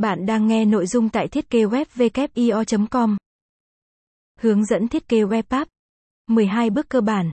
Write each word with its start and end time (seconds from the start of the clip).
Bạn 0.00 0.26
đang 0.26 0.46
nghe 0.46 0.64
nội 0.64 0.86
dung 0.86 1.08
tại 1.08 1.28
thiết 1.28 1.50
kế 1.50 1.64
web 1.64 2.86
com 2.90 3.16
Hướng 4.40 4.64
dẫn 4.64 4.88
thiết 4.88 5.08
kế 5.08 5.22
web 5.22 5.42
app. 5.48 5.70
12 6.30 6.70
bước 6.70 6.88
cơ 6.88 7.00
bản. 7.00 7.30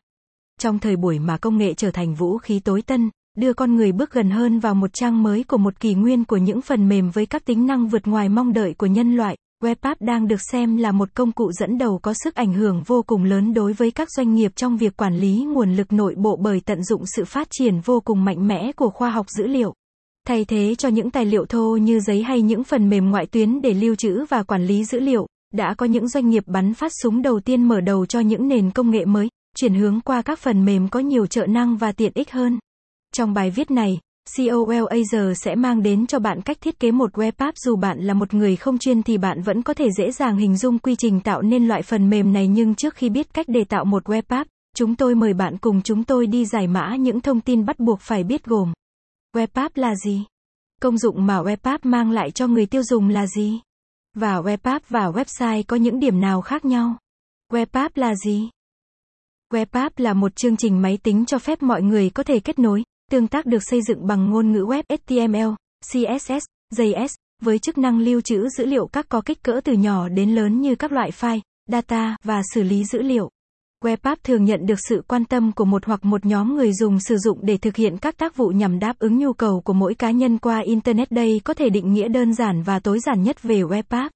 Trong 0.59 0.79
thời 0.79 0.95
buổi 0.95 1.19
mà 1.19 1.37
công 1.37 1.57
nghệ 1.57 1.73
trở 1.73 1.91
thành 1.91 2.15
vũ 2.15 2.37
khí 2.37 2.59
tối 2.59 2.81
tân, 2.81 3.09
đưa 3.37 3.53
con 3.53 3.75
người 3.75 3.91
bước 3.91 4.11
gần 4.11 4.29
hơn 4.29 4.59
vào 4.59 4.75
một 4.75 4.93
trang 4.93 5.23
mới 5.23 5.43
của 5.43 5.57
một 5.57 5.79
kỷ 5.79 5.93
nguyên 5.93 6.25
của 6.25 6.37
những 6.37 6.61
phần 6.61 6.89
mềm 6.89 7.09
với 7.09 7.25
các 7.25 7.45
tính 7.45 7.65
năng 7.65 7.87
vượt 7.87 8.07
ngoài 8.07 8.29
mong 8.29 8.53
đợi 8.53 8.73
của 8.73 8.87
nhân 8.87 9.15
loại, 9.15 9.37
web 9.63 9.75
app 9.81 10.01
đang 10.01 10.27
được 10.27 10.41
xem 10.51 10.77
là 10.77 10.91
một 10.91 11.09
công 11.13 11.31
cụ 11.31 11.51
dẫn 11.51 11.77
đầu 11.77 11.99
có 11.99 12.13
sức 12.23 12.35
ảnh 12.35 12.53
hưởng 12.53 12.83
vô 12.85 13.03
cùng 13.07 13.23
lớn 13.23 13.53
đối 13.53 13.73
với 13.73 13.91
các 13.91 14.07
doanh 14.17 14.33
nghiệp 14.33 14.51
trong 14.55 14.77
việc 14.77 14.97
quản 14.97 15.17
lý 15.17 15.43
nguồn 15.53 15.75
lực 15.75 15.93
nội 15.93 16.15
bộ 16.17 16.35
bởi 16.35 16.61
tận 16.65 16.83
dụng 16.83 17.03
sự 17.15 17.25
phát 17.25 17.47
triển 17.51 17.79
vô 17.85 18.01
cùng 18.05 18.25
mạnh 18.25 18.47
mẽ 18.47 18.71
của 18.71 18.89
khoa 18.89 19.09
học 19.09 19.29
dữ 19.29 19.47
liệu. 19.47 19.73
Thay 20.27 20.45
thế 20.45 20.75
cho 20.75 20.89
những 20.89 21.09
tài 21.09 21.25
liệu 21.25 21.45
thô 21.45 21.77
như 21.77 21.99
giấy 21.99 22.23
hay 22.23 22.41
những 22.41 22.63
phần 22.63 22.89
mềm 22.89 23.09
ngoại 23.11 23.25
tuyến 23.25 23.61
để 23.61 23.73
lưu 23.73 23.95
trữ 23.95 24.25
và 24.29 24.43
quản 24.43 24.65
lý 24.65 24.85
dữ 24.85 24.99
liệu, 24.99 25.27
đã 25.53 25.73
có 25.77 25.85
những 25.85 26.07
doanh 26.07 26.29
nghiệp 26.29 26.43
bắn 26.47 26.73
phát 26.73 26.91
súng 27.03 27.21
đầu 27.21 27.39
tiên 27.39 27.63
mở 27.63 27.81
đầu 27.81 28.05
cho 28.05 28.19
những 28.19 28.47
nền 28.47 28.71
công 28.71 28.91
nghệ 28.91 29.05
mới, 29.05 29.27
chuyển 29.57 29.73
hướng 29.73 30.01
qua 30.01 30.21
các 30.21 30.39
phần 30.39 30.65
mềm 30.65 30.89
có 30.89 30.99
nhiều 30.99 31.25
trợ 31.25 31.45
năng 31.45 31.77
và 31.77 31.91
tiện 31.91 32.11
ích 32.15 32.31
hơn. 32.31 32.59
Trong 33.13 33.33
bài 33.33 33.49
viết 33.49 33.71
này, 33.71 33.99
COL 34.37 34.85
Asia 34.89 35.33
sẽ 35.43 35.55
mang 35.55 35.83
đến 35.83 36.07
cho 36.07 36.19
bạn 36.19 36.41
cách 36.41 36.57
thiết 36.61 36.79
kế 36.79 36.91
một 36.91 37.13
web 37.13 37.31
app 37.37 37.57
dù 37.57 37.75
bạn 37.75 37.99
là 37.99 38.13
một 38.13 38.33
người 38.33 38.55
không 38.55 38.77
chuyên 38.77 39.03
thì 39.03 39.17
bạn 39.17 39.41
vẫn 39.41 39.61
có 39.61 39.73
thể 39.73 39.87
dễ 39.97 40.11
dàng 40.11 40.37
hình 40.37 40.57
dung 40.57 40.79
quy 40.79 40.95
trình 40.95 41.19
tạo 41.19 41.41
nên 41.41 41.67
loại 41.67 41.81
phần 41.81 42.09
mềm 42.09 42.33
này 42.33 42.47
nhưng 42.47 42.75
trước 42.75 42.95
khi 42.95 43.09
biết 43.09 43.33
cách 43.33 43.45
để 43.49 43.63
tạo 43.63 43.85
một 43.85 44.03
web 44.05 44.21
app, 44.27 44.49
chúng 44.75 44.95
tôi 44.95 45.15
mời 45.15 45.33
bạn 45.33 45.57
cùng 45.57 45.81
chúng 45.81 46.03
tôi 46.03 46.27
đi 46.27 46.45
giải 46.45 46.67
mã 46.67 46.95
những 46.95 47.21
thông 47.21 47.41
tin 47.41 47.65
bắt 47.65 47.79
buộc 47.79 47.99
phải 48.01 48.23
biết 48.23 48.45
gồm 48.45 48.73
Web 49.35 49.47
app 49.53 49.77
là 49.77 49.95
gì? 49.95 50.25
Công 50.81 50.97
dụng 50.97 51.25
mà 51.25 51.41
web 51.41 51.57
app 51.61 51.85
mang 51.85 52.11
lại 52.11 52.31
cho 52.31 52.47
người 52.47 52.65
tiêu 52.65 52.83
dùng 52.83 53.09
là 53.09 53.27
gì? 53.27 53.59
Và 54.13 54.41
web 54.41 54.57
app 54.63 54.89
và 54.89 55.09
website 55.09 55.63
có 55.67 55.75
những 55.75 55.99
điểm 55.99 56.21
nào 56.21 56.41
khác 56.41 56.65
nhau? 56.65 56.97
Web 57.51 57.65
app 57.71 57.97
là 57.97 58.15
gì? 58.15 58.49
Web 59.53 59.65
app 59.71 59.99
là 59.99 60.13
một 60.13 60.35
chương 60.35 60.57
trình 60.57 60.81
máy 60.81 60.97
tính 61.03 61.25
cho 61.25 61.39
phép 61.39 61.63
mọi 61.63 61.81
người 61.81 62.09
có 62.09 62.23
thể 62.23 62.39
kết 62.39 62.59
nối, 62.59 62.83
tương 63.11 63.27
tác 63.27 63.45
được 63.45 63.63
xây 63.63 63.81
dựng 63.81 64.07
bằng 64.07 64.29
ngôn 64.29 64.51
ngữ 64.51 64.65
web 64.65 64.83
HTML, 64.89 65.53
CSS, 65.91 66.45
JS, 66.75 67.09
với 67.41 67.59
chức 67.59 67.77
năng 67.77 67.99
lưu 67.99 68.21
trữ 68.21 68.49
dữ 68.57 68.65
liệu 68.65 68.87
các 68.87 69.09
có 69.09 69.21
kích 69.21 69.43
cỡ 69.43 69.61
từ 69.63 69.73
nhỏ 69.73 70.09
đến 70.09 70.35
lớn 70.35 70.61
như 70.61 70.75
các 70.75 70.91
loại 70.91 71.11
file, 71.11 71.39
data 71.67 72.17
và 72.23 72.41
xử 72.53 72.63
lý 72.63 72.85
dữ 72.85 73.01
liệu. 73.01 73.29
Web 73.83 73.97
app 74.01 74.23
thường 74.23 74.43
nhận 74.43 74.65
được 74.65 74.79
sự 74.89 75.01
quan 75.07 75.25
tâm 75.25 75.51
của 75.51 75.65
một 75.65 75.85
hoặc 75.85 76.05
một 76.05 76.25
nhóm 76.25 76.55
người 76.55 76.73
dùng 76.73 76.99
sử 76.99 77.17
dụng 77.17 77.39
để 77.41 77.57
thực 77.57 77.75
hiện 77.75 77.97
các 77.97 78.17
tác 78.17 78.35
vụ 78.35 78.47
nhằm 78.47 78.79
đáp 78.79 78.99
ứng 78.99 79.17
nhu 79.17 79.33
cầu 79.33 79.61
của 79.61 79.73
mỗi 79.73 79.95
cá 79.95 80.11
nhân 80.11 80.37
qua 80.37 80.59
Internet. 80.59 81.11
Đây 81.11 81.41
có 81.43 81.53
thể 81.53 81.69
định 81.69 81.93
nghĩa 81.93 82.07
đơn 82.07 82.33
giản 82.33 82.63
và 82.63 82.79
tối 82.79 82.99
giản 82.99 83.23
nhất 83.23 83.43
về 83.43 83.61
web 83.61 83.83
app. 83.89 84.11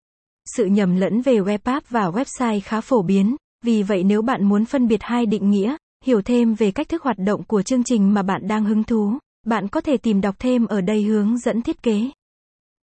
Sự 0.58 0.66
nhầm 0.66 0.96
lẫn 0.96 1.22
về 1.22 1.36
web 1.36 1.58
app 1.64 1.90
và 1.90 2.10
website 2.10 2.60
khá 2.64 2.82
phổ 2.82 3.02
biến, 3.02 3.36
vì 3.66 3.84
vậy 3.84 4.04
nếu 4.04 4.22
bạn 4.22 4.44
muốn 4.44 4.66
phân 4.66 4.88
biệt 4.88 5.00
hai 5.02 5.26
định 5.26 5.50
nghĩa, 5.50 5.76
hiểu 6.06 6.22
thêm 6.22 6.54
về 6.54 6.72
cách 6.72 6.90
thức 6.90 7.04
hoạt 7.04 7.18
động 7.18 7.44
của 7.44 7.62
chương 7.62 7.84
trình 7.84 8.14
mà 8.14 8.24
bạn 8.24 8.48
đang 8.48 8.66
hứng 8.66 8.84
thú, 8.84 9.18
bạn 9.48 9.68
có 9.68 9.82
thể 9.82 9.98
tìm 9.98 10.22
đọc 10.22 10.36
thêm 10.40 10.66
ở 10.66 10.82
đây 10.82 11.04
hướng 11.04 11.38
dẫn 11.38 11.62
thiết 11.62 11.84
kế. 11.84 12.10